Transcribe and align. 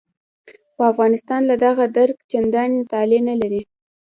خو 0.71 0.81
افغانستان 0.91 1.41
له 1.49 1.55
دغه 1.65 1.85
درکه 1.97 2.23
چندانې 2.31 2.79
طالع 2.91 3.19
نه 3.29 3.35
لري. 3.41 3.61